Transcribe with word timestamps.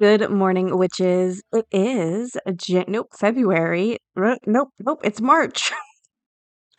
Good 0.00 0.30
morning, 0.30 0.78
witches. 0.78 1.42
It 1.52 1.66
is 1.72 2.36
Jan- 2.56 2.84
nope 2.88 3.08
February. 3.18 3.98
R- 4.16 4.38
Nope, 4.46 4.68
nope. 4.78 5.00
It's 5.02 5.20
March. 5.20 5.72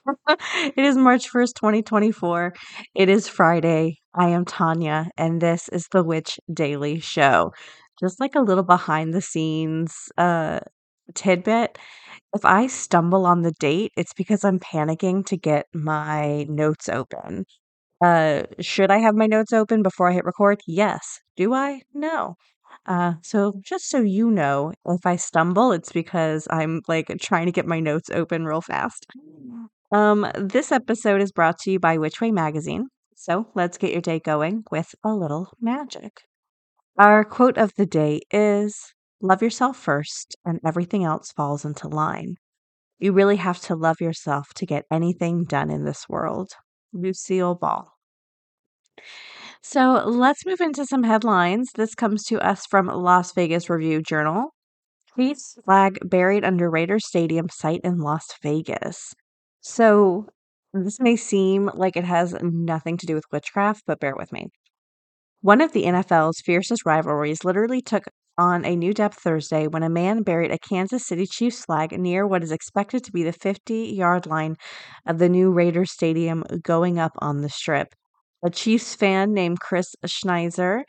it 0.30 0.78
is 0.86 0.98
March 0.98 1.30
first, 1.30 1.56
twenty 1.56 1.82
twenty 1.82 2.12
four. 2.12 2.54
It 2.94 3.10
is 3.10 3.28
Friday. 3.28 3.98
I 4.14 4.30
am 4.30 4.46
Tonya, 4.46 5.08
and 5.18 5.42
this 5.42 5.68
is 5.70 5.88
the 5.92 6.04
Witch 6.04 6.40
Daily 6.54 7.00
Show. 7.00 7.52
Just 8.00 8.20
like 8.20 8.36
a 8.36 8.42
little 8.42 8.64
behind 8.64 9.14
the 9.14 9.22
scenes 9.22 9.94
uh 10.18 10.60
tidbit. 11.16 11.78
If 12.36 12.46
I 12.46 12.68
stumble 12.68 13.26
on 13.26 13.44
the 13.44 13.54
date, 13.60 13.94
it's 13.98 14.14
because 14.14 14.44
I'm 14.46 14.60
panicking 14.60 15.26
to 15.28 15.38
get 15.38 15.68
my 15.74 16.46
notes 16.50 16.90
open. 16.90 17.46
Uh, 18.04 18.44
should 18.62 18.92
I 18.92 19.00
have 19.00 19.16
my 19.16 19.28
notes 19.28 19.54
open 19.54 19.84
before 19.84 20.10
I 20.10 20.14
hit 20.14 20.26
record? 20.26 20.62
Yes. 20.68 21.20
Do 21.38 21.54
I? 21.54 21.82
No. 21.94 22.36
Uh, 22.86 23.14
so 23.22 23.54
just 23.62 23.90
so 23.90 24.02
you 24.02 24.30
know, 24.30 24.74
if 24.86 25.06
I 25.06 25.16
stumble, 25.16 25.72
it's 25.72 25.92
because 25.92 26.48
I'm 26.50 26.82
like 26.88 27.12
trying 27.22 27.46
to 27.48 27.52
get 27.52 27.66
my 27.66 27.80
notes 27.80 28.10
open 28.10 28.46
real 28.46 28.62
fast. 28.62 29.06
Um, 29.92 30.28
this 30.36 30.72
episode 30.72 31.22
is 31.22 31.32
brought 31.32 31.60
to 31.60 31.72
you 31.72 31.80
by 31.80 31.98
Witch 31.98 32.22
Way 32.22 32.32
Magazine. 32.32 32.88
So 33.16 33.48
let's 33.56 33.78
get 33.78 33.92
your 33.92 34.02
day 34.02 34.20
going 34.20 34.64
with 34.72 34.94
a 35.04 35.14
little 35.14 35.50
magic. 35.60 36.22
Our 36.98 37.24
quote 37.24 37.58
of 37.58 37.74
the 37.76 37.86
day 37.86 38.22
is 38.32 38.94
Love 39.22 39.42
yourself 39.42 39.78
first, 39.78 40.36
and 40.46 40.60
everything 40.66 41.04
else 41.04 41.32
falls 41.32 41.66
into 41.66 41.88
line. 41.88 42.36
You 43.00 43.12
really 43.12 43.38
have 43.38 43.60
to 43.62 43.76
love 43.76 44.00
yourself 44.00 44.54
to 44.56 44.66
get 44.66 44.86
anything 44.92 45.46
done 45.46 45.72
in 45.72 45.86
this 45.86 46.08
world. 46.08 46.52
Lucille 46.94 47.56
Ball. 47.56 47.92
So 49.68 50.04
let's 50.06 50.46
move 50.46 50.62
into 50.62 50.86
some 50.86 51.02
headlines. 51.02 51.72
This 51.74 51.96
comes 51.96 52.24
to 52.26 52.40
us 52.40 52.68
from 52.68 52.86
Las 52.86 53.34
Vegas 53.34 53.68
Review 53.68 54.00
Journal. 54.00 54.54
Chiefs 55.16 55.58
flag 55.66 55.98
buried 56.04 56.46
under 56.46 56.70
Raider 56.70 57.00
Stadium 57.00 57.50
site 57.50 57.82
in 57.84 57.98
Las 57.98 58.28
Vegas. 58.44 59.16
So 59.62 60.28
this 60.72 61.00
may 61.00 61.16
seem 61.16 61.72
like 61.74 61.98
it 61.98 62.04
has 62.04 62.36
nothing 62.44 62.96
to 62.98 63.08
do 63.08 63.16
with 63.16 63.24
witchcraft, 63.32 63.82
but 63.88 64.00
bear 64.00 64.14
with 64.16 64.32
me. 64.32 64.50
One 65.42 65.62
of 65.62 65.72
the 65.72 65.86
NFL's 65.86 66.42
fiercest 66.46 66.86
rivalries 66.86 67.44
literally 67.44 67.82
took 67.82 68.04
on 68.38 68.66
a 68.66 68.76
new 68.76 68.94
depth 68.94 69.18
Thursday 69.18 69.66
when 69.66 69.82
a 69.82 69.90
man 69.90 70.22
buried 70.22 70.52
a 70.52 70.60
Kansas 70.60 71.08
City 71.08 71.26
Chiefs 71.26 71.66
flag 71.66 71.92
near 72.00 72.28
what 72.28 72.44
is 72.44 72.52
expected 72.52 73.04
to 73.04 73.12
be 73.12 73.24
the 73.24 73.34
50 73.34 73.74
yard 73.74 74.28
line 74.28 74.58
of 75.08 75.18
the 75.18 75.28
new 75.28 75.52
Raiders 75.52 75.92
Stadium 75.92 76.44
going 76.62 77.00
up 77.00 77.14
on 77.18 77.42
the 77.42 77.50
strip. 77.50 77.96
A 78.46 78.52
Chiefs 78.52 78.94
fan 78.94 79.34
named 79.34 79.60
Chris 79.60 79.96
Schneiser 80.06 80.84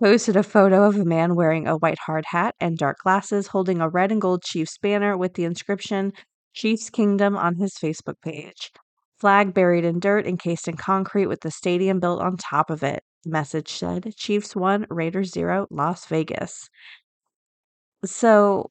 posted 0.00 0.34
a 0.34 0.42
photo 0.42 0.84
of 0.84 0.96
a 0.96 1.04
man 1.04 1.34
wearing 1.34 1.68
a 1.68 1.76
white 1.76 1.98
hard 2.06 2.24
hat 2.28 2.54
and 2.58 2.78
dark 2.78 3.00
glasses 3.02 3.48
holding 3.48 3.82
a 3.82 3.88
red 3.90 4.10
and 4.10 4.18
gold 4.18 4.42
Chiefs 4.42 4.78
banner 4.78 5.14
with 5.14 5.34
the 5.34 5.44
inscription 5.44 6.14
Chiefs 6.54 6.88
Kingdom 6.88 7.36
on 7.36 7.56
his 7.56 7.74
Facebook 7.74 8.14
page. 8.24 8.72
Flag 9.20 9.52
buried 9.52 9.84
in 9.84 10.00
dirt, 10.00 10.26
encased 10.26 10.66
in 10.68 10.78
concrete 10.78 11.26
with 11.26 11.42
the 11.42 11.50
stadium 11.50 12.00
built 12.00 12.22
on 12.22 12.38
top 12.38 12.70
of 12.70 12.82
it. 12.82 13.02
The 13.24 13.30
message 13.30 13.70
said 13.70 14.14
Chiefs 14.16 14.56
1, 14.56 14.86
Raiders 14.88 15.32
0, 15.32 15.66
Las 15.70 16.06
Vegas. 16.06 16.70
So 18.06 18.70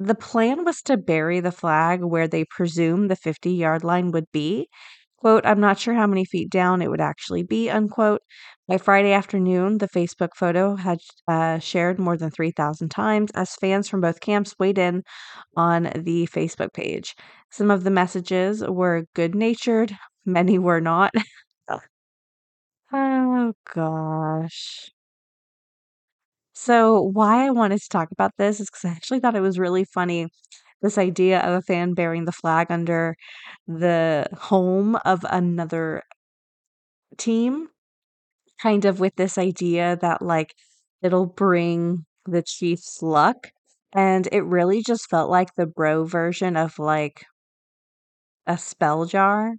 the 0.00 0.16
plan 0.16 0.64
was 0.64 0.82
to 0.82 0.96
bury 0.96 1.38
the 1.38 1.52
flag 1.52 2.02
where 2.02 2.26
they 2.26 2.44
presume 2.44 3.06
the 3.06 3.14
50 3.14 3.52
yard 3.52 3.84
line 3.84 4.10
would 4.10 4.26
be. 4.32 4.68
Quote, 5.18 5.44
I'm 5.46 5.60
not 5.60 5.78
sure 5.78 5.94
how 5.94 6.06
many 6.06 6.24
feet 6.24 6.48
down 6.50 6.80
it 6.82 6.88
would 6.90 7.00
actually 7.00 7.42
be, 7.42 7.68
unquote. 7.70 8.22
By 8.68 8.78
Friday 8.78 9.12
afternoon, 9.12 9.78
the 9.78 9.88
Facebook 9.88 10.30
photo 10.36 10.76
had 10.76 10.98
uh, 11.28 11.58
shared 11.58 11.98
more 11.98 12.16
than 12.16 12.30
3,000 12.30 12.88
times 12.90 13.30
as 13.34 13.54
fans 13.56 13.88
from 13.88 14.00
both 14.00 14.20
camps 14.20 14.54
weighed 14.58 14.78
in 14.78 15.02
on 15.56 15.84
the 15.96 16.26
Facebook 16.28 16.72
page. 16.72 17.14
Some 17.50 17.70
of 17.70 17.84
the 17.84 17.90
messages 17.90 18.62
were 18.66 19.06
good 19.14 19.34
natured, 19.34 19.96
many 20.24 20.58
were 20.58 20.80
not. 20.80 21.12
oh, 22.92 23.54
gosh. 23.64 24.90
So, 26.52 27.00
why 27.00 27.46
I 27.46 27.50
wanted 27.50 27.80
to 27.80 27.88
talk 27.88 28.10
about 28.10 28.32
this 28.36 28.60
is 28.60 28.68
because 28.68 28.84
I 28.84 28.90
actually 28.90 29.20
thought 29.20 29.36
it 29.36 29.40
was 29.40 29.58
really 29.58 29.84
funny. 29.84 30.28
This 30.82 30.98
idea 30.98 31.40
of 31.40 31.54
a 31.54 31.62
fan 31.62 31.94
bearing 31.94 32.24
the 32.24 32.32
flag 32.32 32.68
under 32.70 33.16
the 33.66 34.26
home 34.38 34.96
of 35.04 35.24
another 35.30 36.02
team, 37.16 37.68
kind 38.62 38.84
of 38.84 39.00
with 39.00 39.14
this 39.16 39.38
idea 39.38 39.96
that, 40.02 40.22
like, 40.22 40.54
it'll 41.02 41.26
bring 41.26 42.06
the 42.26 42.42
Chiefs 42.42 43.02
luck. 43.02 43.48
And 43.94 44.28
it 44.32 44.42
really 44.44 44.82
just 44.82 45.08
felt 45.10 45.30
like 45.30 45.54
the 45.56 45.66
bro 45.66 46.04
version 46.04 46.56
of 46.56 46.78
like 46.78 47.24
a 48.46 48.56
spell 48.58 49.04
jar 49.04 49.54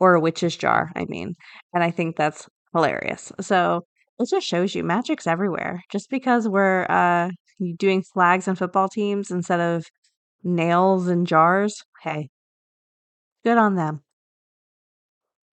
or 0.00 0.14
a 0.14 0.20
witch's 0.20 0.56
jar, 0.56 0.90
I 0.96 1.04
mean. 1.06 1.34
And 1.72 1.82
I 1.82 1.90
think 1.90 2.16
that's 2.16 2.48
hilarious. 2.72 3.32
So 3.40 3.84
it 4.18 4.28
just 4.28 4.46
shows 4.46 4.74
you 4.74 4.84
magic's 4.84 5.26
everywhere. 5.26 5.82
Just 5.90 6.10
because 6.10 6.48
we're 6.48 6.86
uh 6.88 7.30
doing 7.78 8.02
flags 8.02 8.48
and 8.48 8.58
football 8.58 8.88
teams 8.88 9.30
instead 9.30 9.60
of 9.60 9.84
nails 10.44 11.08
and 11.08 11.26
jars, 11.26 11.82
hey, 12.02 12.28
good 13.42 13.58
on 13.58 13.74
them. 13.74 14.02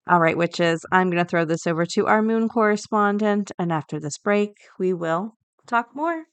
All 0.08 0.20
right, 0.20 0.38
witches, 0.38 0.86
I'm 0.90 1.10
going 1.10 1.22
to 1.22 1.28
throw 1.28 1.44
this 1.44 1.66
over 1.66 1.84
to 1.84 2.06
our 2.06 2.22
moon 2.22 2.48
correspondent. 2.48 3.52
And 3.58 3.70
after 3.70 4.00
this 4.00 4.16
break, 4.16 4.56
we 4.78 4.94
will 4.94 5.36
talk 5.66 5.94
more. 5.94 6.24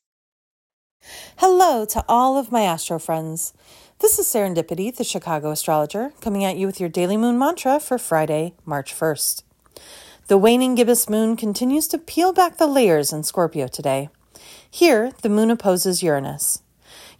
Hello 1.38 1.86
to 1.86 2.04
all 2.08 2.38
of 2.38 2.54
my 2.54 2.62
astro 2.62 3.00
friends. 3.00 3.54
This 4.00 4.18
is 4.18 4.28
Serendipity, 4.28 4.96
the 4.96 5.04
Chicago 5.04 5.52
astrologer, 5.52 6.14
coming 6.22 6.44
at 6.44 6.56
you 6.56 6.66
with 6.66 6.80
your 6.80 6.90
daily 6.90 7.18
moon 7.18 7.38
mantra 7.38 7.80
for 7.80 7.98
Friday, 7.98 8.54
March 8.66 8.94
1st. 8.94 9.44
The 10.28 10.38
waning 10.38 10.76
gibbous 10.76 11.10
moon 11.10 11.36
continues 11.36 11.88
to 11.90 11.98
peel 11.98 12.34
back 12.34 12.58
the 12.58 12.68
layers 12.68 13.14
in 13.14 13.24
Scorpio 13.24 13.68
today. 13.68 14.10
Here, 14.72 15.12
the 15.22 15.30
moon 15.30 15.52
opposes 15.52 16.02
Uranus. 16.02 16.64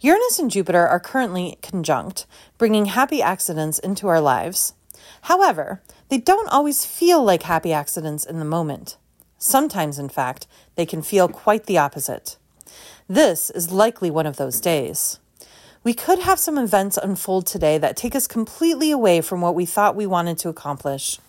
Uranus 0.00 0.38
and 0.38 0.50
Jupiter 0.50 0.86
are 0.86 1.00
currently 1.00 1.58
conjunct, 1.62 2.26
bringing 2.58 2.86
happy 2.86 3.22
accidents 3.22 3.78
into 3.78 4.08
our 4.08 4.20
lives. 4.20 4.74
However, 5.22 5.82
they 6.08 6.18
don't 6.18 6.48
always 6.48 6.84
feel 6.84 7.22
like 7.24 7.44
happy 7.44 7.72
accidents 7.72 8.24
in 8.24 8.38
the 8.38 8.44
moment. 8.44 8.96
Sometimes, 9.38 9.98
in 9.98 10.08
fact, 10.08 10.46
they 10.74 10.86
can 10.86 11.02
feel 11.02 11.28
quite 11.28 11.66
the 11.66 11.78
opposite. 11.78 12.36
This 13.08 13.50
is 13.50 13.70
likely 13.70 14.10
one 14.10 14.26
of 14.26 14.36
those 14.36 14.60
days. 14.60 15.18
We 15.82 15.94
could 15.94 16.18
have 16.18 16.38
some 16.38 16.58
events 16.58 16.96
unfold 16.96 17.46
today 17.46 17.78
that 17.78 17.96
take 17.96 18.14
us 18.14 18.26
completely 18.26 18.90
away 18.90 19.20
from 19.20 19.40
what 19.40 19.54
we 19.54 19.64
thought 19.64 19.94
we 19.94 20.06
wanted 20.06 20.36
to 20.38 20.48
accomplish. 20.48 21.20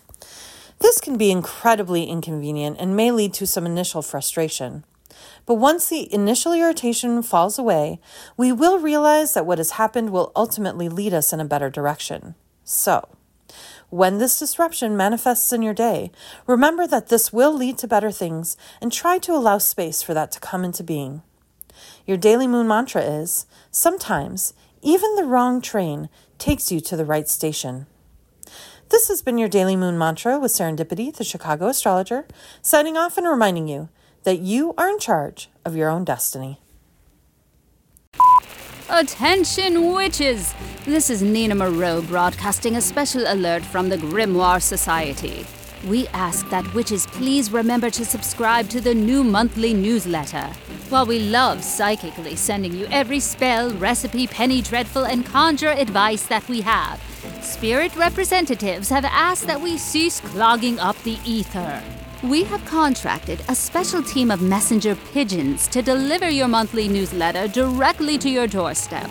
This 0.80 1.00
can 1.00 1.16
be 1.16 1.30
incredibly 1.30 2.04
inconvenient 2.04 2.76
and 2.78 2.96
may 2.96 3.10
lead 3.10 3.32
to 3.34 3.46
some 3.46 3.66
initial 3.66 4.02
frustration. 4.02 4.84
But 5.46 5.54
once 5.54 5.88
the 5.88 6.12
initial 6.12 6.52
irritation 6.52 7.22
falls 7.22 7.58
away, 7.58 8.00
we 8.36 8.52
will 8.52 8.78
realize 8.78 9.34
that 9.34 9.46
what 9.46 9.58
has 9.58 9.72
happened 9.72 10.10
will 10.10 10.32
ultimately 10.36 10.88
lead 10.88 11.14
us 11.14 11.32
in 11.32 11.40
a 11.40 11.44
better 11.44 11.70
direction. 11.70 12.34
So, 12.64 13.08
when 13.90 14.18
this 14.18 14.38
disruption 14.38 14.96
manifests 14.96 15.52
in 15.52 15.62
your 15.62 15.72
day, 15.72 16.10
remember 16.46 16.86
that 16.86 17.08
this 17.08 17.32
will 17.32 17.52
lead 17.52 17.78
to 17.78 17.88
better 17.88 18.10
things 18.10 18.56
and 18.82 18.92
try 18.92 19.18
to 19.18 19.32
allow 19.32 19.58
space 19.58 20.02
for 20.02 20.12
that 20.12 20.30
to 20.32 20.40
come 20.40 20.64
into 20.64 20.82
being. 20.82 21.22
Your 22.06 22.16
daily 22.16 22.46
moon 22.46 22.68
mantra 22.68 23.02
is 23.02 23.46
sometimes 23.70 24.52
even 24.82 25.16
the 25.16 25.24
wrong 25.24 25.60
train 25.60 26.08
takes 26.38 26.70
you 26.70 26.80
to 26.80 26.96
the 26.96 27.04
right 27.04 27.28
station. 27.28 27.86
This 28.90 29.08
has 29.08 29.22
been 29.22 29.38
your 29.38 29.48
daily 29.48 29.76
moon 29.76 29.98
mantra 29.98 30.38
with 30.38 30.52
Serendipity, 30.52 31.14
the 31.14 31.24
Chicago 31.24 31.68
astrologer, 31.68 32.26
signing 32.62 32.96
off 32.96 33.18
and 33.18 33.26
reminding 33.26 33.68
you 33.68 33.88
that 34.24 34.38
you 34.38 34.74
are 34.76 34.88
in 34.88 34.98
charge 34.98 35.48
of 35.64 35.76
your 35.76 35.88
own 35.88 36.04
destiny. 36.04 36.60
Attention, 38.90 39.92
witches! 39.94 40.54
This 40.84 41.10
is 41.10 41.22
Nina 41.22 41.54
Moreau 41.54 42.00
broadcasting 42.02 42.76
a 42.76 42.80
special 42.80 43.24
alert 43.26 43.62
from 43.62 43.88
the 43.88 43.98
Grimoire 43.98 44.62
Society. 44.62 45.46
we 45.86 46.08
ask 46.08 46.48
that 46.50 46.74
witches 46.74 47.06
please 47.06 47.52
remember 47.52 47.90
to 47.90 48.04
subscribe 48.04 48.68
to 48.70 48.80
the 48.80 48.94
new 48.94 49.22
monthly 49.22 49.74
newsletter. 49.74 50.46
While 50.88 51.06
we 51.06 51.20
love 51.20 51.62
psychically 51.62 52.34
sending 52.34 52.72
you 52.72 52.86
every 52.90 53.20
spell, 53.20 53.70
recipe, 53.74 54.26
penny 54.26 54.62
dreadful, 54.62 55.04
and 55.04 55.24
conjure 55.24 55.70
advice 55.70 56.26
that 56.26 56.48
we 56.48 56.62
have, 56.62 57.00
spirit 57.42 57.94
representatives 57.94 58.88
have 58.88 59.04
asked 59.04 59.46
that 59.46 59.60
we 59.60 59.78
cease 59.78 60.20
clogging 60.20 60.78
up 60.78 61.00
the 61.02 61.18
ether. 61.24 61.82
We 62.24 62.42
have 62.44 62.64
contracted 62.64 63.42
a 63.48 63.54
special 63.54 64.02
team 64.02 64.32
of 64.32 64.42
messenger 64.42 64.96
pigeons 65.12 65.68
to 65.68 65.82
deliver 65.82 66.28
your 66.28 66.48
monthly 66.48 66.88
newsletter 66.88 67.46
directly 67.46 68.18
to 68.18 68.28
your 68.28 68.48
doorstep. 68.48 69.08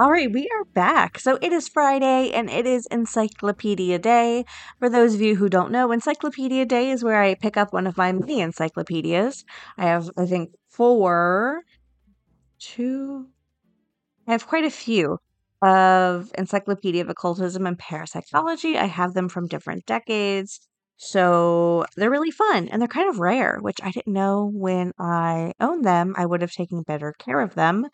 All 0.00 0.10
right, 0.10 0.32
we 0.32 0.48
are 0.48 0.64
back. 0.64 1.18
So 1.18 1.38
it 1.42 1.52
is 1.52 1.68
Friday 1.68 2.30
and 2.32 2.48
it 2.48 2.64
is 2.64 2.86
Encyclopedia 2.86 3.98
Day. 3.98 4.46
For 4.78 4.88
those 4.88 5.14
of 5.14 5.20
you 5.20 5.36
who 5.36 5.50
don't 5.50 5.70
know, 5.70 5.92
Encyclopedia 5.92 6.64
Day 6.64 6.90
is 6.90 7.04
where 7.04 7.20
I 7.22 7.34
pick 7.34 7.58
up 7.58 7.74
one 7.74 7.86
of 7.86 7.98
my 7.98 8.10
mini 8.10 8.40
encyclopedias. 8.40 9.44
I 9.76 9.84
have, 9.84 10.08
I 10.16 10.24
think, 10.24 10.54
four, 10.70 11.60
two, 12.58 13.26
I 14.26 14.32
have 14.32 14.46
quite 14.46 14.64
a 14.64 14.70
few 14.70 15.18
of 15.60 16.32
Encyclopedia 16.38 17.02
of 17.02 17.10
Occultism 17.10 17.66
and 17.66 17.78
Parapsychology. 17.78 18.78
I 18.78 18.86
have 18.86 19.12
them 19.12 19.28
from 19.28 19.48
different 19.48 19.84
decades. 19.84 20.60
So 21.02 21.86
they're 21.96 22.10
really 22.10 22.30
fun 22.30 22.68
and 22.68 22.80
they're 22.80 22.86
kind 22.86 23.08
of 23.08 23.20
rare, 23.20 23.58
which 23.60 23.78
I 23.82 23.90
didn't 23.90 24.12
know 24.12 24.50
when 24.52 24.92
I 24.98 25.54
owned 25.58 25.82
them. 25.82 26.14
I 26.18 26.26
would 26.26 26.42
have 26.42 26.52
taken 26.52 26.82
better 26.82 27.14
care 27.18 27.40
of 27.40 27.54
them. 27.54 27.86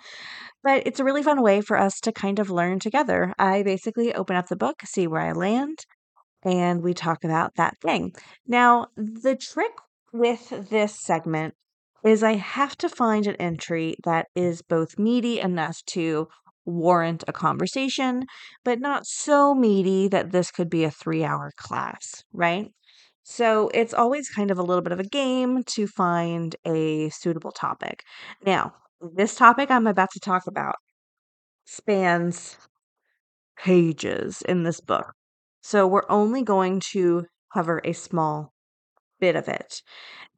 But 0.64 0.86
it's 0.86 0.98
a 0.98 1.04
really 1.04 1.22
fun 1.22 1.40
way 1.42 1.60
for 1.60 1.78
us 1.78 2.00
to 2.00 2.12
kind 2.12 2.40
of 2.40 2.50
learn 2.50 2.80
together. 2.80 3.32
I 3.38 3.62
basically 3.62 4.12
open 4.12 4.34
up 4.34 4.48
the 4.48 4.56
book, 4.56 4.82
see 4.84 5.06
where 5.06 5.20
I 5.22 5.32
land, 5.32 5.78
and 6.42 6.82
we 6.82 6.94
talk 6.94 7.24
about 7.24 7.54
that 7.56 7.78
thing. 7.80 8.12
Now, 8.46 8.88
the 8.96 9.36
trick 9.36 9.72
with 10.12 10.68
this 10.70 10.98
segment 11.00 11.54
is 12.04 12.22
I 12.24 12.34
have 12.34 12.76
to 12.78 12.88
find 12.88 13.26
an 13.26 13.36
entry 13.36 13.96
that 14.04 14.26
is 14.34 14.62
both 14.62 14.98
meaty 14.98 15.40
enough 15.40 15.82
to 15.88 16.28
warrant 16.64 17.24
a 17.28 17.32
conversation, 17.32 18.24
but 18.64 18.80
not 18.80 19.06
so 19.06 19.54
meaty 19.54 20.08
that 20.08 20.32
this 20.32 20.50
could 20.50 20.70
be 20.70 20.84
a 20.84 20.90
three 20.90 21.24
hour 21.24 21.52
class, 21.56 22.24
right? 22.32 22.72
So 23.28 23.70
it's 23.74 23.92
always 23.92 24.30
kind 24.30 24.52
of 24.52 24.58
a 24.58 24.62
little 24.62 24.82
bit 24.82 24.92
of 24.92 25.00
a 25.00 25.04
game 25.04 25.64
to 25.64 25.88
find 25.88 26.54
a 26.64 27.08
suitable 27.08 27.50
topic. 27.50 28.04
Now, 28.44 28.72
this 29.00 29.34
topic 29.34 29.68
I'm 29.68 29.88
about 29.88 30.10
to 30.12 30.20
talk 30.20 30.44
about 30.46 30.76
spans 31.64 32.56
pages 33.58 34.42
in 34.42 34.62
this 34.62 34.80
book. 34.80 35.12
So 35.60 35.88
we're 35.88 36.08
only 36.08 36.44
going 36.44 36.80
to 36.92 37.24
cover 37.52 37.82
a 37.84 37.94
small 37.94 38.52
bit 39.18 39.34
of 39.34 39.48
it. 39.48 39.82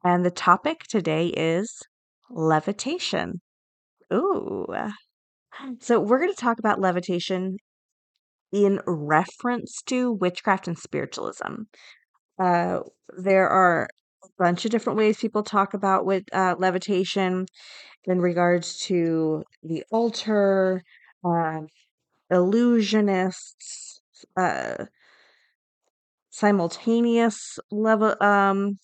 And 0.03 0.25
the 0.25 0.31
topic 0.31 0.79
today 0.89 1.27
is 1.27 1.83
levitation. 2.31 3.39
Ooh. 4.11 4.65
So 5.79 5.99
we're 5.99 6.19
going 6.19 6.33
to 6.33 6.41
talk 6.41 6.57
about 6.57 6.81
levitation 6.81 7.57
in 8.51 8.79
reference 8.87 9.83
to 9.85 10.11
witchcraft 10.11 10.67
and 10.67 10.77
spiritualism. 10.77 11.65
Uh, 12.39 12.79
there 13.17 13.49
are 13.49 13.89
a 14.23 14.27
bunch 14.37 14.65
of 14.65 14.71
different 14.71 14.97
ways 14.97 15.17
people 15.17 15.43
talk 15.43 15.73
about 15.73 16.05
with 16.05 16.23
uh, 16.33 16.55
levitation 16.57 17.45
in 18.05 18.21
regards 18.21 18.79
to 18.79 19.43
the 19.63 19.83
altar, 19.91 20.83
uh, 21.25 21.61
illusionists, 22.31 23.99
uh, 24.37 24.85
simultaneous 26.29 27.59
level 27.71 28.15
um, 28.21 28.79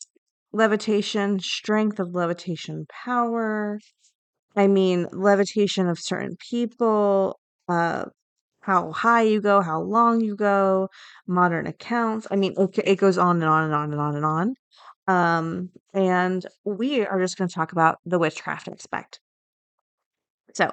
levitation, 0.53 1.39
strength 1.39 1.99
of 1.99 2.13
levitation 2.13 2.85
power. 3.05 3.79
I 4.55 4.67
mean, 4.67 5.07
levitation 5.11 5.87
of 5.87 5.99
certain 5.99 6.37
people, 6.49 7.39
uh, 7.69 8.05
how 8.65 8.91
high 8.91 9.21
you 9.21 9.41
go, 9.41 9.61
how 9.61 9.79
long 9.79 10.21
you 10.21 10.35
go, 10.35 10.89
modern 11.27 11.67
accounts. 11.67 12.25
I 12.31 12.35
mean, 12.35 12.55
it, 12.57 12.79
it 12.83 12.95
goes 12.95 13.17
on 13.17 13.35
and 13.37 13.45
on 13.45 13.65
and 13.65 13.73
on 13.75 13.91
and 13.91 14.01
on 14.01 14.15
and 14.15 14.25
on. 14.25 14.55
Um, 15.07 15.69
and 15.93 16.43
we 16.63 17.05
are 17.05 17.21
just 17.21 17.37
going 17.37 17.47
to 17.47 17.53
talk 17.53 17.71
about 17.73 17.99
the 18.05 18.17
witchcraft 18.17 18.67
aspect. 18.67 19.19
So, 20.55 20.71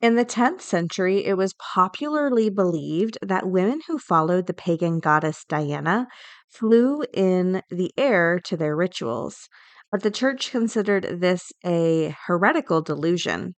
in 0.00 0.14
the 0.14 0.24
10th 0.24 0.60
century, 0.60 1.24
it 1.24 1.36
was 1.36 1.54
popularly 1.54 2.50
believed 2.50 3.18
that 3.20 3.48
women 3.48 3.80
who 3.88 3.98
followed 3.98 4.46
the 4.46 4.54
pagan 4.54 5.00
goddess 5.00 5.44
Diana 5.48 6.06
flew 6.48 7.02
in 7.12 7.62
the 7.70 7.90
air 7.96 8.38
to 8.44 8.56
their 8.56 8.76
rituals, 8.76 9.48
but 9.90 10.02
the 10.02 10.10
church 10.10 10.50
considered 10.50 11.20
this 11.20 11.50
a 11.64 12.14
heretical 12.26 12.82
delusion. 12.82 13.54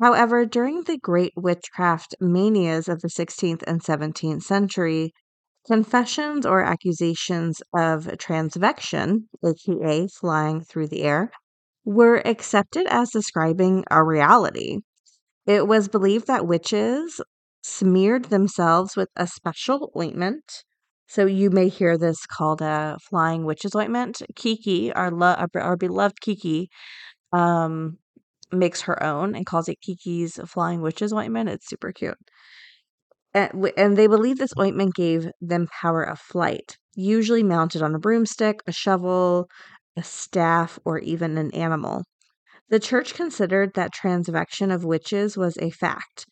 However, 0.00 0.46
during 0.46 0.82
the 0.84 0.98
great 0.98 1.32
witchcraft 1.36 2.14
manias 2.20 2.88
of 2.88 3.02
the 3.02 3.10
16th 3.10 3.62
and 3.66 3.82
17th 3.82 4.42
century, 4.42 5.12
Confessions 5.66 6.46
or 6.46 6.62
accusations 6.62 7.60
of 7.76 8.16
transvection, 8.18 9.28
aka 9.44 10.06
flying 10.08 10.62
through 10.62 10.86
the 10.88 11.02
air, 11.02 11.30
were 11.84 12.22
accepted 12.26 12.86
as 12.88 13.10
describing 13.10 13.84
a 13.90 14.04
reality. 14.04 14.80
It 15.46 15.66
was 15.68 15.88
believed 15.88 16.26
that 16.28 16.46
witches 16.46 17.20
smeared 17.62 18.26
themselves 18.26 18.96
with 18.96 19.08
a 19.16 19.26
special 19.26 19.92
ointment. 19.96 20.64
So 21.08 21.26
you 21.26 21.50
may 21.50 21.68
hear 21.68 21.98
this 21.98 22.26
called 22.26 22.62
a 22.62 22.98
flying 23.10 23.44
witch's 23.44 23.74
ointment. 23.74 24.22
Kiki, 24.36 24.92
our 24.92 25.10
lo- 25.10 25.46
our 25.54 25.76
beloved 25.76 26.20
Kiki, 26.20 26.68
um, 27.32 27.98
makes 28.52 28.82
her 28.82 29.02
own 29.02 29.34
and 29.34 29.46
calls 29.46 29.68
it 29.68 29.80
Kiki's 29.80 30.38
flying 30.46 30.80
witch's 30.80 31.12
ointment. 31.12 31.48
It's 31.48 31.68
super 31.68 31.92
cute 31.92 32.18
and 33.36 33.96
they 33.96 34.06
believe 34.06 34.38
this 34.38 34.54
ointment 34.58 34.94
gave 34.94 35.28
them 35.40 35.68
power 35.80 36.02
of 36.02 36.18
flight, 36.18 36.76
usually 36.94 37.42
mounted 37.42 37.82
on 37.82 37.94
a 37.94 37.98
broomstick, 37.98 38.60
a 38.66 38.72
shovel, 38.72 39.48
a 39.96 40.02
staff, 40.02 40.78
or 40.84 40.98
even 41.00 41.36
an 41.36 41.52
animal. 41.54 42.02
The 42.70 42.80
church 42.80 43.14
considered 43.14 43.74
that 43.74 43.92
transvection 43.92 44.70
of 44.70 44.84
witches 44.84 45.36
was 45.36 45.56
a 45.58 45.70
fact, 45.70 46.26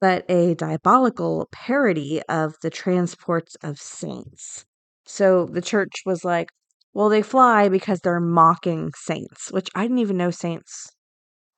but 0.00 0.24
a 0.28 0.54
diabolical 0.54 1.48
parody 1.52 2.20
of 2.28 2.54
the 2.62 2.70
transports 2.70 3.56
of 3.62 3.78
saints. 3.78 4.64
So 5.06 5.46
the 5.46 5.62
church 5.62 6.02
was 6.04 6.24
like, 6.24 6.48
well, 6.92 7.08
they 7.08 7.22
fly 7.22 7.68
because 7.68 8.00
they're 8.00 8.20
mocking 8.20 8.90
saints, 8.96 9.52
which 9.52 9.68
I 9.74 9.82
didn't 9.82 9.98
even 9.98 10.16
know 10.16 10.32
saints 10.32 10.88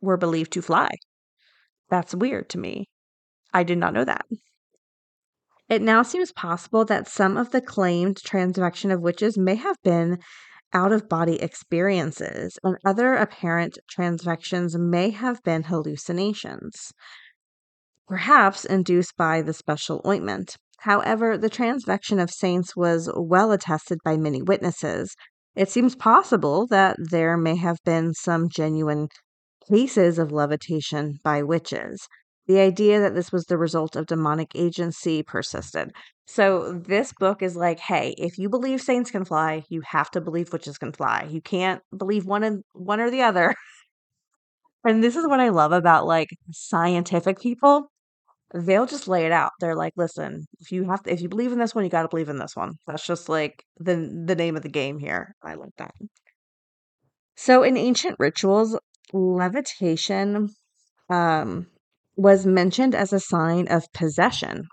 were 0.00 0.16
believed 0.16 0.52
to 0.52 0.62
fly. 0.62 0.88
That's 1.88 2.14
weird 2.14 2.48
to 2.50 2.58
me. 2.58 2.88
I 3.52 3.62
did 3.62 3.78
not 3.78 3.92
know 3.92 4.04
that. 4.04 4.26
It 5.68 5.82
now 5.82 6.02
seems 6.02 6.32
possible 6.32 6.84
that 6.86 7.08
some 7.08 7.36
of 7.36 7.52
the 7.52 7.60
claimed 7.60 8.16
transvection 8.24 8.90
of 8.90 9.00
witches 9.00 9.38
may 9.38 9.54
have 9.54 9.76
been 9.84 10.18
out 10.72 10.92
of 10.92 11.08
body 11.08 11.40
experiences, 11.40 12.58
and 12.62 12.76
other 12.84 13.14
apparent 13.14 13.78
transvections 13.88 14.74
may 14.78 15.10
have 15.10 15.42
been 15.42 15.64
hallucinations, 15.64 16.92
perhaps 18.08 18.64
induced 18.64 19.16
by 19.16 19.42
the 19.42 19.52
special 19.52 20.00
ointment. 20.06 20.56
However, 20.80 21.36
the 21.36 21.50
transvection 21.50 22.18
of 22.18 22.30
saints 22.30 22.74
was 22.74 23.10
well 23.14 23.52
attested 23.52 23.98
by 24.04 24.16
many 24.16 24.42
witnesses. 24.42 25.14
It 25.54 25.70
seems 25.70 25.94
possible 25.94 26.66
that 26.68 26.96
there 26.98 27.36
may 27.36 27.56
have 27.56 27.78
been 27.84 28.14
some 28.14 28.48
genuine 28.48 29.08
cases 29.70 30.18
of 30.18 30.32
levitation 30.32 31.18
by 31.24 31.42
witches. 31.42 32.08
The 32.46 32.60
idea 32.60 33.00
that 33.00 33.14
this 33.14 33.30
was 33.30 33.44
the 33.44 33.58
result 33.58 33.96
of 33.96 34.06
demonic 34.06 34.52
agency 34.54 35.22
persisted. 35.22 35.92
So 36.26 36.72
this 36.72 37.12
book 37.12 37.42
is 37.42 37.56
like, 37.56 37.78
hey, 37.80 38.14
if 38.18 38.38
you 38.38 38.48
believe 38.48 38.80
saints 38.80 39.10
can 39.10 39.24
fly, 39.24 39.64
you 39.68 39.82
have 39.84 40.10
to 40.12 40.20
believe 40.20 40.52
witches 40.52 40.78
can 40.78 40.92
fly. 40.92 41.26
You 41.28 41.40
can't 41.40 41.82
believe 41.96 42.26
one 42.26 42.42
and 42.42 42.62
one 42.72 43.00
or 43.00 43.10
the 43.10 43.22
other. 43.22 43.54
and 44.84 45.02
this 45.02 45.16
is 45.16 45.26
what 45.26 45.40
I 45.40 45.50
love 45.50 45.72
about 45.72 46.06
like 46.06 46.28
scientific 46.50 47.40
people. 47.40 47.90
They'll 48.52 48.86
just 48.86 49.06
lay 49.06 49.26
it 49.26 49.32
out. 49.32 49.52
They're 49.60 49.76
like, 49.76 49.92
listen, 49.96 50.46
if 50.60 50.72
you 50.72 50.84
have 50.90 51.02
to, 51.04 51.12
if 51.12 51.20
you 51.20 51.28
believe 51.28 51.52
in 51.52 51.58
this 51.58 51.74
one, 51.74 51.84
you 51.84 51.90
got 51.90 52.02
to 52.02 52.08
believe 52.08 52.28
in 52.28 52.38
this 52.38 52.56
one. 52.56 52.72
That's 52.86 53.06
just 53.06 53.28
like 53.28 53.64
the 53.78 54.24
the 54.26 54.34
name 54.34 54.56
of 54.56 54.62
the 54.62 54.68
game 54.68 54.98
here. 54.98 55.34
I 55.42 55.54
like 55.54 55.74
that. 55.78 55.92
So 57.36 57.62
in 57.62 57.76
ancient 57.76 58.16
rituals, 58.18 58.76
levitation 59.12 60.50
um, 61.08 61.66
was 62.16 62.46
mentioned 62.46 62.94
as 62.94 63.12
a 63.12 63.20
sign 63.20 63.68
of 63.68 63.92
possession. 63.92 64.68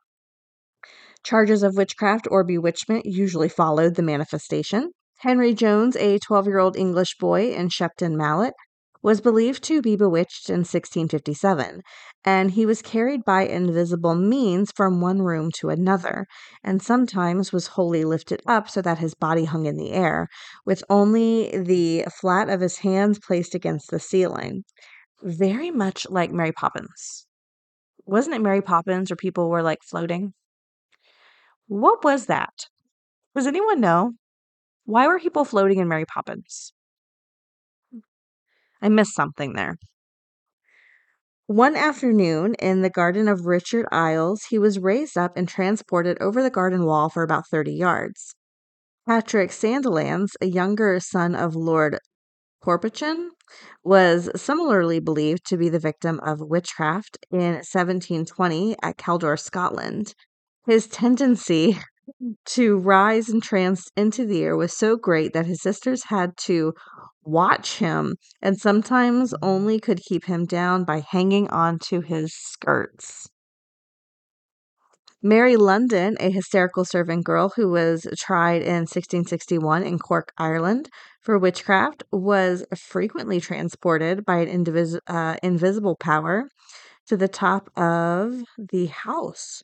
Charges 1.24 1.64
of 1.64 1.76
witchcraft 1.76 2.28
or 2.30 2.44
bewitchment 2.44 3.06
usually 3.06 3.50
followed 3.50 3.96
the 3.96 4.04
manifestation. 4.04 4.92
Henry 5.20 5.54
Jones, 5.54 5.96
a 5.96 6.20
12 6.20 6.48
year 6.48 6.60
old 6.60 6.78
English 6.78 7.18
boy 7.18 7.54
in 7.54 7.70
Shepton 7.70 8.16
Mallet, 8.16 8.54
was 9.08 9.22
believed 9.22 9.64
to 9.64 9.82
be 9.82 9.96
bewitched 9.96 10.50
in 10.50 10.58
1657, 10.58 11.82
and 12.26 12.52
he 12.52 12.66
was 12.66 12.82
carried 12.82 13.24
by 13.24 13.44
invisible 13.44 14.16
means 14.16 14.70
from 14.76 15.00
one 15.00 15.22
room 15.22 15.50
to 15.50 15.70
another, 15.70 16.26
and 16.62 16.82
sometimes 16.82 17.54
was 17.54 17.68
wholly 17.68 18.04
lifted 18.04 18.42
up 18.46 18.70
so 18.70 18.82
that 18.82 18.98
his 18.98 19.14
body 19.14 19.46
hung 19.46 19.66
in 19.66 19.78
the 19.78 19.94
air, 19.94 20.28
with 20.66 20.84
only 20.90 21.58
the 21.58 22.04
flat 22.20 22.50
of 22.50 22.60
his 22.60 22.80
hands 22.80 23.18
placed 23.18 23.56
against 23.56 23.92
the 23.92 23.98
ceiling. 23.98 24.66
Very 25.24 25.72
much 25.72 26.06
like 26.10 26.34
Mary 26.34 26.52
Poppins. 26.52 27.28
Wasn't 28.06 28.36
it 28.36 28.42
Mary 28.42 28.62
Poppins 28.62 29.10
where 29.10 29.16
people 29.16 29.50
were 29.50 29.64
like 29.64 29.80
floating? 29.90 30.34
What 31.68 32.04
was 32.04 32.26
that? 32.26 32.68
Does 33.34 33.48
anyone 33.48 33.80
know? 33.80 34.16
Why 34.84 35.08
were 35.08 35.18
people 35.18 35.46
floating 35.46 35.80
in 35.80 35.88
Mary 35.88 36.06
Poppins? 36.06 36.74
I 38.82 38.90
missed 38.90 39.16
something 39.16 39.54
there. 39.54 39.78
One 41.48 41.78
afternoon 41.78 42.56
in 42.56 42.82
the 42.82 42.90
garden 42.90 43.30
of 43.30 43.46
Richard 43.46 43.88
Isles, 43.92 44.44
he 44.50 44.60
was 44.60 44.80
raised 44.80 45.18
up 45.18 45.38
and 45.38 45.48
transported 45.48 46.22
over 46.22 46.44
the 46.44 46.50
garden 46.50 46.86
wall 46.86 47.10
for 47.10 47.24
about 47.24 47.48
30 47.48 47.72
yards. 47.72 48.36
Patrick 49.08 49.52
Sandilands, 49.52 50.36
a 50.42 50.48
younger 50.48 51.00
son 51.00 51.36
of 51.36 51.56
Lord 51.56 52.00
Torphichen, 52.62 53.30
was 53.82 54.30
similarly 54.36 55.00
believed 55.00 55.46
to 55.46 55.56
be 55.56 55.70
the 55.70 55.80
victim 55.80 56.20
of 56.20 56.42
witchcraft 56.42 57.18
in 57.32 57.54
1720 57.64 58.76
at 58.84 58.98
Calder, 58.98 59.38
Scotland. 59.38 60.14
His 60.66 60.88
tendency 60.88 61.80
to 62.46 62.78
rise 62.78 63.30
and 63.30 63.44
trance 63.44 63.90
into 63.96 64.26
the 64.26 64.44
air 64.44 64.56
was 64.56 64.76
so 64.76 64.96
great 64.96 65.34
that 65.34 65.46
his 65.46 65.62
sisters 65.62 66.06
had 66.06 66.38
to 66.38 66.74
watch 67.24 67.80
him 67.80 68.16
and 68.42 68.58
sometimes 68.58 69.34
only 69.42 69.80
could 69.80 70.00
keep 70.08 70.26
him 70.26 70.46
down 70.46 70.84
by 70.84 71.04
hanging 71.10 71.48
on 71.50 71.78
to 71.80 72.02
his 72.02 72.34
skirts. 72.34 73.28
Mary 75.24 75.58
London, 75.58 76.16
a 76.20 76.30
hysterical 76.30 76.86
servant 76.86 77.26
girl 77.26 77.52
who 77.56 77.70
was 77.70 78.08
tried 78.18 78.62
in 78.62 78.86
1661 78.86 79.84
in 79.84 79.98
Cork, 79.98 80.32
Ireland, 80.38 80.90
for 81.22 81.40
witchcraft, 81.40 82.04
was 82.12 82.64
frequently 82.78 83.42
transported 83.42 84.24
by 84.24 84.38
an 84.38 84.64
indivis- 84.64 85.00
uh, 85.08 85.36
invisible 85.42 85.96
power 85.96 86.48
to 87.08 87.18
the 87.18 87.28
top 87.28 87.70
of 87.76 88.44
the 88.58 88.86
house. 88.86 89.64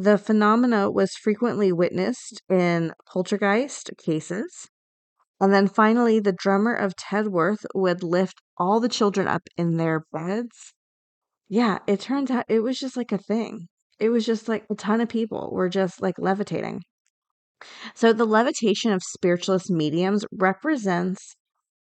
The 0.00 0.16
phenomena 0.16 0.88
was 0.88 1.16
frequently 1.16 1.72
witnessed 1.72 2.40
in 2.48 2.92
poltergeist 3.12 3.90
cases. 3.98 4.68
And 5.40 5.52
then 5.52 5.66
finally, 5.66 6.20
the 6.20 6.36
drummer 6.38 6.72
of 6.72 6.94
Tedworth 6.94 7.66
would 7.74 8.04
lift 8.04 8.40
all 8.56 8.78
the 8.78 8.88
children 8.88 9.26
up 9.26 9.42
in 9.56 9.76
their 9.76 10.04
beds. 10.12 10.72
Yeah, 11.48 11.78
it 11.88 11.98
turns 11.98 12.30
out 12.30 12.44
it 12.48 12.60
was 12.60 12.78
just 12.78 12.96
like 12.96 13.10
a 13.10 13.18
thing. 13.18 13.66
It 13.98 14.10
was 14.10 14.24
just 14.24 14.46
like 14.46 14.66
a 14.70 14.76
ton 14.76 15.00
of 15.00 15.08
people 15.08 15.50
were 15.52 15.68
just 15.68 16.00
like 16.00 16.16
levitating. 16.16 16.82
So, 17.96 18.12
the 18.12 18.24
levitation 18.24 18.92
of 18.92 19.02
spiritualist 19.02 19.68
mediums 19.68 20.24
represents 20.30 21.34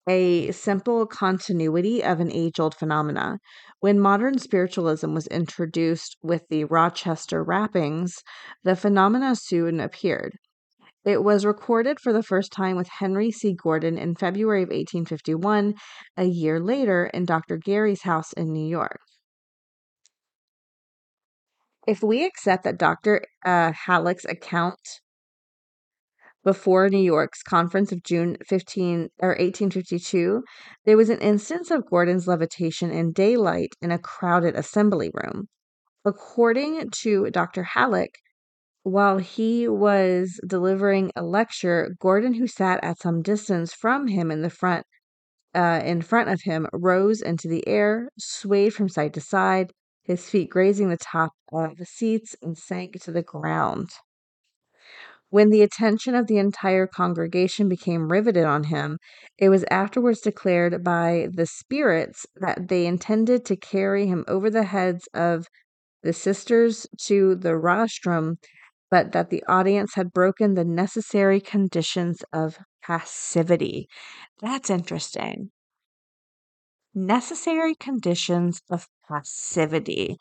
a 0.08 0.52
simple 0.52 1.06
continuity 1.08 2.04
of 2.04 2.20
an 2.20 2.32
age 2.32 2.60
old 2.60 2.76
phenomena. 2.76 3.40
When 3.80 4.00
modern 4.00 4.38
spiritualism 4.38 5.14
was 5.14 5.28
introduced 5.28 6.18
with 6.22 6.44
the 6.50 6.66
Rochester 6.66 7.44
rappings, 7.44 8.14
the 8.64 8.76
phenomena 8.76 9.36
soon 9.36 9.80
appeared. 9.80 10.38
It 11.04 11.24
was 11.24 11.46
recorded 11.46 12.00
for 12.00 12.12
the 12.12 12.24
first 12.24 12.52
time 12.52 12.76
with 12.76 12.88
Henry 13.00 13.32
C. 13.32 13.54
Gordon 13.54 13.98
in 13.98 14.16
February 14.16 14.64
of 14.64 14.70
1851, 14.70 15.76
a 16.18 16.26
year 16.26 16.60
later 16.60 17.06
in 17.14 17.26
Dr. 17.26 17.58
Gary's 17.58 18.02
house 18.02 18.34
in 18.34 18.52
New 18.52 18.68
York. 18.68 19.00
If 21.88 22.02
we 22.02 22.26
accept 22.26 22.64
that 22.64 22.80
Dr. 22.80 23.22
Uh, 23.46 23.72
Hallock's 23.72 24.26
account 24.26 24.80
before 26.46 26.88
New 26.90 27.04
York's 27.04 27.42
conference 27.42 27.92
of 27.92 28.04
June 28.04 28.38
15 28.48 29.10
or 29.20 29.30
1852, 29.30 30.44
there 30.86 30.96
was 30.96 31.10
an 31.10 31.20
instance 31.20 31.72
of 31.72 31.90
Gordon's 31.90 32.28
levitation 32.28 32.92
in 32.92 33.12
daylight 33.12 33.74
in 33.82 33.92
a 33.92 33.98
crowded 33.98 34.56
assembly 34.56 35.12
room. 35.12 35.48
According 36.06 36.92
to 37.02 37.32
Dr. 37.32 37.64
Hallock, 37.64 38.12
while 38.84 39.18
he 39.18 39.68
was 39.68 40.40
delivering 40.48 41.12
a 41.16 41.24
lecture, 41.24 41.96
Gordon, 42.00 42.36
who 42.36 42.46
sat 42.46 42.84
at 42.84 43.00
some 43.00 43.24
distance 43.24 43.74
from 43.74 44.08
him 44.08 44.30
in 44.30 44.44
the 44.44 44.52
front, 44.52 44.86
uh, 45.56 45.82
in 45.84 46.04
front 46.04 46.30
of 46.30 46.42
him, 46.44 46.68
rose 46.72 47.22
into 47.22 47.48
the 47.48 47.68
air, 47.68 48.10
swayed 48.20 48.76
from 48.76 48.88
side 48.88 49.16
to 49.16 49.22
side, 49.22 49.74
his 50.04 50.30
feet 50.30 50.52
grazing 50.52 50.90
the 50.90 50.98
top 50.98 51.32
of 51.52 51.78
the 51.78 51.88
seats, 51.88 52.36
and 52.44 52.56
sank 52.56 53.02
to 53.02 53.12
the 53.12 53.24
ground. 53.24 53.90
When 55.36 55.50
the 55.50 55.64
attention 55.64 56.16
of 56.16 56.28
the 56.28 56.38
entire 56.38 56.88
congregation 56.88 57.68
became 57.68 58.10
riveted 58.10 58.46
on 58.46 58.64
him, 58.64 59.00
it 59.38 59.50
was 59.50 59.66
afterwards 59.70 60.22
declared 60.22 60.82
by 60.82 61.28
the 61.30 61.46
spirits 61.46 62.26
that 62.38 62.70
they 62.70 62.88
intended 62.88 63.44
to 63.44 63.58
carry 63.58 64.08
him 64.08 64.24
over 64.30 64.50
the 64.50 64.64
heads 64.64 65.10
of 65.14 65.48
the 66.04 66.14
sisters 66.14 66.88
to 67.08 67.36
the 67.36 67.58
rostrum 67.58 68.38
but 68.90 69.12
that 69.12 69.30
the 69.30 69.44
audience 69.46 69.96
had 69.96 70.14
broken 70.14 70.54
the 70.54 70.64
necessary 70.64 71.42
conditions 71.42 72.24
of 72.32 72.58
passivity. 72.82 73.90
That's 74.40 74.70
interesting. 74.70 75.52
Necessary 76.94 77.76
conditions 77.76 78.62
of 78.70 78.88
passivity. 79.06 80.16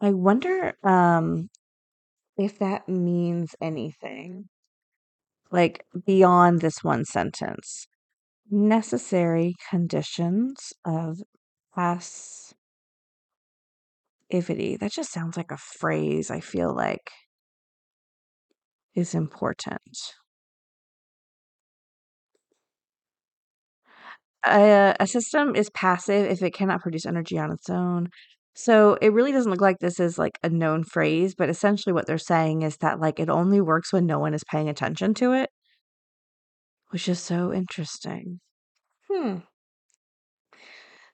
I 0.00 0.12
wonder 0.12 0.72
um, 0.82 1.50
if 2.38 2.58
that 2.60 2.88
means 2.88 3.54
anything 3.60 4.48
like 5.54 5.86
beyond 6.04 6.60
this 6.60 6.82
one 6.82 7.04
sentence. 7.04 7.86
Necessary 8.50 9.54
conditions 9.70 10.72
of 10.84 11.22
passivity. 11.74 12.56
That 14.76 14.92
just 14.92 15.12
sounds 15.12 15.36
like 15.36 15.52
a 15.52 15.56
phrase, 15.56 16.30
I 16.30 16.40
feel 16.40 16.74
like 16.74 17.10
is 18.94 19.14
important. 19.14 19.96
A, 24.46 24.94
a 25.00 25.06
system 25.06 25.54
is 25.54 25.70
passive 25.70 26.30
if 26.30 26.42
it 26.42 26.52
cannot 26.52 26.82
produce 26.82 27.06
energy 27.06 27.38
on 27.38 27.52
its 27.52 27.70
own. 27.70 28.08
So 28.54 28.94
it 29.02 29.12
really 29.12 29.32
doesn't 29.32 29.50
look 29.50 29.60
like 29.60 29.78
this 29.80 29.98
is 30.00 30.18
like 30.18 30.38
a 30.42 30.48
known 30.48 30.84
phrase, 30.84 31.34
but 31.34 31.48
essentially 31.48 31.92
what 31.92 32.06
they're 32.06 32.18
saying 32.18 32.62
is 32.62 32.76
that 32.78 33.00
like 33.00 33.18
it 33.18 33.28
only 33.28 33.60
works 33.60 33.92
when 33.92 34.06
no 34.06 34.18
one 34.18 34.34
is 34.34 34.44
paying 34.44 34.68
attention 34.68 35.12
to 35.14 35.32
it, 35.32 35.50
which 36.90 37.08
is 37.08 37.20
so 37.20 37.52
interesting. 37.52 38.40
Hmm. 39.10 39.38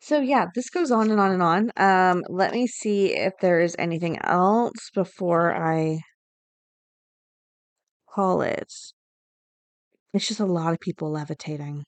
So 0.01 0.21
yeah, 0.21 0.47
this 0.55 0.71
goes 0.71 0.91
on 0.91 1.11
and 1.11 1.21
on 1.21 1.33
and 1.33 1.43
on. 1.43 1.71
Um, 1.77 2.23
let 2.29 2.53
me 2.53 2.67
see 2.67 3.15
if 3.15 3.35
there 3.41 3.61
is 3.61 3.77
anything 3.79 4.19
else 4.23 4.91
before 4.95 5.55
I 5.55 6.01
call 8.09 8.43
it. 8.43 8.73
It's 10.13 10.29
just 10.29 10.41
a 10.41 10.47
lot 10.47 10.73
of 10.73 10.81
people 10.81 11.11
levitating. 11.11 11.85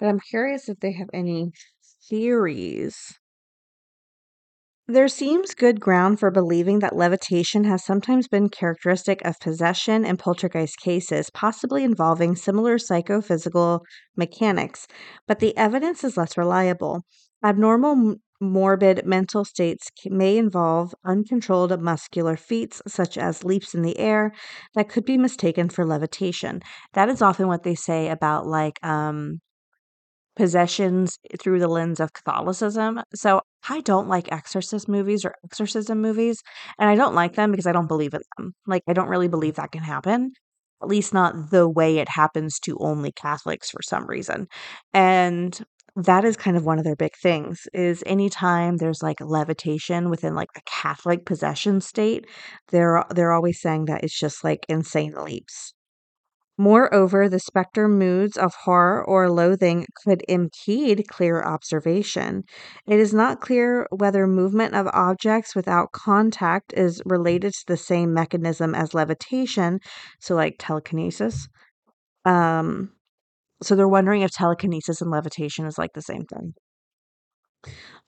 But 0.00 0.08
I'm 0.08 0.20
curious 0.20 0.68
if 0.68 0.78
they 0.80 0.92
have 0.92 1.10
any 1.12 1.52
theories. 2.08 3.18
There 4.90 5.08
seems 5.08 5.54
good 5.54 5.80
ground 5.80 6.18
for 6.18 6.30
believing 6.30 6.78
that 6.78 6.96
levitation 6.96 7.64
has 7.64 7.84
sometimes 7.84 8.26
been 8.26 8.48
characteristic 8.48 9.22
of 9.22 9.38
possession 9.38 10.06
and 10.06 10.18
poltergeist 10.18 10.78
cases, 10.80 11.28
possibly 11.28 11.84
involving 11.84 12.34
similar 12.34 12.78
psychophysical 12.78 13.82
mechanics, 14.16 14.86
but 15.26 15.40
the 15.40 15.54
evidence 15.58 16.04
is 16.04 16.16
less 16.16 16.38
reliable. 16.38 17.02
Abnormal 17.44 18.14
morbid 18.40 19.04
mental 19.04 19.44
states 19.44 19.90
may 20.06 20.38
involve 20.38 20.94
uncontrolled 21.04 21.78
muscular 21.82 22.36
feats, 22.38 22.80
such 22.86 23.18
as 23.18 23.44
leaps 23.44 23.74
in 23.74 23.82
the 23.82 23.98
air, 23.98 24.32
that 24.74 24.88
could 24.88 25.04
be 25.04 25.18
mistaken 25.18 25.68
for 25.68 25.84
levitation. 25.84 26.62
That 26.94 27.10
is 27.10 27.20
often 27.20 27.46
what 27.46 27.62
they 27.62 27.74
say 27.74 28.08
about 28.08 28.46
like 28.46 28.82
um, 28.82 29.40
possessions 30.38 31.18
through 31.40 31.60
the 31.60 31.68
lens 31.68 32.00
of 32.00 32.14
Catholicism. 32.14 33.02
So 33.14 33.42
I 33.68 33.82
don't 33.82 34.08
like 34.08 34.32
exorcist 34.32 34.88
movies 34.88 35.24
or 35.26 35.34
exorcism 35.44 36.00
movies, 36.00 36.42
and 36.78 36.88
I 36.90 36.94
don't 36.96 37.14
like 37.14 37.34
them 37.36 37.50
because 37.52 37.66
I 37.66 37.72
don't 37.72 37.88
believe 37.88 38.14
in 38.14 38.22
them. 38.38 38.54
Like 38.66 38.84
I 38.88 38.94
don't 38.94 39.08
really 39.10 39.28
believe 39.28 39.56
that 39.56 39.72
can 39.72 39.82
happen. 39.82 40.32
at 40.82 40.88
least 40.88 41.12
not 41.14 41.50
the 41.50 41.68
way 41.68 41.98
it 41.98 42.08
happens 42.08 42.58
to 42.60 42.78
only 42.80 43.12
Catholics 43.12 43.70
for 43.70 43.82
some 43.82 44.06
reason. 44.06 44.46
And 44.94 45.58
that 45.96 46.24
is 46.24 46.36
kind 46.36 46.56
of 46.56 46.64
one 46.64 46.78
of 46.78 46.84
their 46.84 46.94
big 46.96 47.16
things 47.20 47.66
is 47.74 48.04
anytime 48.06 48.76
there's 48.76 49.02
like 49.02 49.20
levitation 49.20 50.10
within 50.10 50.34
like 50.36 50.50
a 50.56 50.60
Catholic 50.66 51.26
possession 51.26 51.80
state, 51.80 52.26
they're 52.70 53.04
they're 53.14 53.32
always 53.32 53.60
saying 53.60 53.86
that 53.86 54.04
it's 54.04 54.18
just 54.18 54.44
like 54.44 54.64
insane 54.68 55.14
leaps. 55.14 55.74
Moreover, 56.60 57.28
the 57.28 57.38
specter 57.38 57.86
moods 57.86 58.36
of 58.36 58.52
horror 58.64 59.04
or 59.04 59.30
loathing 59.30 59.86
could 60.04 60.24
impede 60.28 61.06
clear 61.06 61.40
observation. 61.40 62.42
It 62.84 62.98
is 62.98 63.14
not 63.14 63.40
clear 63.40 63.86
whether 63.90 64.26
movement 64.26 64.74
of 64.74 64.88
objects 64.88 65.54
without 65.54 65.92
contact 65.92 66.72
is 66.72 67.00
related 67.06 67.52
to 67.52 67.64
the 67.68 67.76
same 67.76 68.12
mechanism 68.12 68.74
as 68.74 68.92
levitation, 68.92 69.78
so 70.18 70.34
like 70.34 70.56
telekinesis. 70.58 71.46
Um, 72.24 72.90
so 73.62 73.76
they're 73.76 73.88
wondering 73.88 74.22
if 74.22 74.32
telekinesis 74.32 75.00
and 75.00 75.12
levitation 75.12 75.64
is 75.64 75.78
like 75.78 75.92
the 75.94 76.02
same 76.02 76.24
thing. 76.24 76.54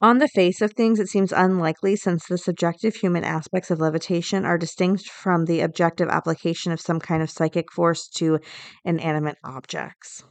On 0.00 0.18
the 0.18 0.28
face 0.28 0.62
of 0.62 0.72
things, 0.72 0.98
it 0.98 1.08
seems 1.08 1.32
unlikely 1.32 1.96
since 1.96 2.26
the 2.26 2.38
subjective 2.38 2.94
human 2.94 3.24
aspects 3.24 3.70
of 3.70 3.80
levitation 3.80 4.46
are 4.46 4.56
distinct 4.56 5.10
from 5.10 5.44
the 5.44 5.60
objective 5.60 6.08
application 6.08 6.72
of 6.72 6.80
some 6.80 7.00
kind 7.00 7.22
of 7.22 7.30
psychic 7.30 7.70
force 7.72 8.08
to 8.16 8.38
inanimate 8.84 9.36
objects. 9.44 10.24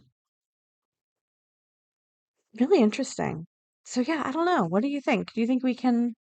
Really 2.59 2.81
interesting. 2.81 3.45
So, 3.83 4.01
yeah, 4.01 4.23
I 4.25 4.31
don't 4.31 4.45
know. 4.45 4.65
What 4.65 4.81
do 4.81 4.87
you 4.87 5.01
think? 5.01 5.33
Do 5.33 5.41
you 5.41 5.47
think 5.47 5.63
we 5.63 5.75
can 5.75 6.15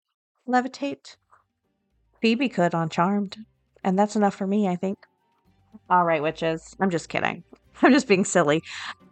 levitate? 0.48 1.16
Phoebe 2.20 2.48
could 2.48 2.74
on 2.74 2.88
Charmed. 2.88 3.36
And 3.84 3.96
that's 3.96 4.16
enough 4.16 4.34
for 4.34 4.46
me, 4.46 4.66
I 4.66 4.74
think. 4.74 4.98
All 5.88 6.04
right, 6.04 6.22
witches. 6.22 6.74
I'm 6.80 6.90
just 6.90 7.08
kidding. 7.08 7.44
I'm 7.82 7.92
just 7.92 8.08
being 8.08 8.24
silly. 8.24 8.62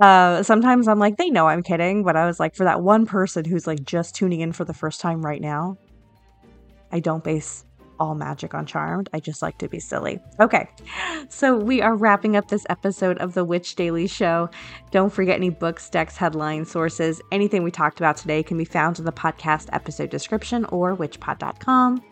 Uh, 0.00 0.42
sometimes 0.42 0.88
I'm 0.88 0.98
like, 0.98 1.16
they 1.16 1.30
know 1.30 1.48
I'm 1.48 1.62
kidding, 1.62 2.02
but 2.04 2.16
I 2.16 2.26
was 2.26 2.40
like, 2.40 2.54
for 2.54 2.64
that 2.64 2.82
one 2.82 3.06
person 3.06 3.44
who's 3.44 3.66
like 3.66 3.84
just 3.84 4.14
tuning 4.14 4.40
in 4.40 4.52
for 4.52 4.64
the 4.64 4.74
first 4.74 5.00
time 5.00 5.24
right 5.24 5.40
now, 5.40 5.76
I 6.92 7.00
don't 7.00 7.24
base 7.24 7.64
all 8.00 8.14
magic 8.14 8.54
on 8.54 8.66
Charmed. 8.66 9.08
I 9.12 9.20
just 9.20 9.42
like 9.42 9.58
to 9.58 9.68
be 9.68 9.78
silly. 9.78 10.20
Okay, 10.40 10.68
so 11.28 11.56
we 11.56 11.80
are 11.80 11.94
wrapping 11.94 12.36
up 12.36 12.48
this 12.48 12.66
episode 12.68 13.18
of 13.18 13.34
the 13.34 13.44
Witch 13.44 13.76
Daily 13.76 14.06
Show. 14.06 14.50
Don't 14.90 15.12
forget 15.12 15.36
any 15.36 15.50
books, 15.50 15.88
decks, 15.90 16.16
headlines, 16.16 16.70
sources, 16.70 17.20
anything 17.32 17.62
we 17.62 17.70
talked 17.70 18.00
about 18.00 18.16
today 18.16 18.42
can 18.42 18.58
be 18.58 18.64
found 18.64 18.98
in 18.98 19.04
the 19.04 19.12
podcast 19.12 19.68
episode 19.72 20.10
description 20.10 20.64
or 20.66 20.96
witchpod.com. 20.96 22.02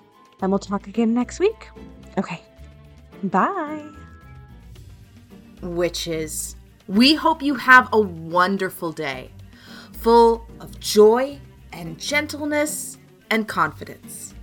And 0.41 0.51
we'll 0.51 0.59
talk 0.59 0.87
again 0.87 1.15
next 1.15 1.41
week. 1.41 1.69
Okay, 2.19 2.41
bye 3.25 4.02
witches. 5.63 6.57
We 6.89 7.15
hope 7.15 7.43
you 7.43 7.55
have 7.55 7.89
a 7.93 8.01
wonderful 8.01 8.93
day, 8.93 9.31
full 9.93 10.47
of 10.61 10.79
joy 10.81 11.39
and 11.73 11.99
gentleness 11.99 12.99
and 13.31 13.49
confidence. 13.49 14.35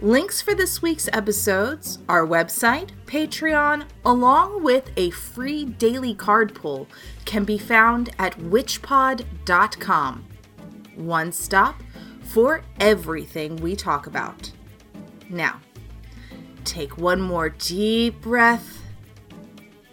Links 0.00 0.42
for 0.42 0.54
this 0.54 0.82
week's 0.82 1.08
episodes, 1.12 1.98
our 2.08 2.26
website, 2.26 2.90
Patreon, 3.06 3.86
along 4.04 4.62
with 4.62 4.90
a 4.96 5.10
free 5.10 5.64
daily 5.64 6.14
card 6.14 6.54
pull 6.54 6.86
can 7.24 7.44
be 7.44 7.56
found 7.56 8.10
at 8.18 8.36
witchpod.com. 8.38 10.24
One 10.96 11.32
stop 11.32 11.82
for 12.22 12.62
everything 12.80 13.56
we 13.56 13.76
talk 13.76 14.06
about. 14.06 14.50
Now, 15.30 15.60
take 16.64 16.98
one 16.98 17.20
more 17.20 17.48
deep 17.48 18.20
breath 18.20 18.83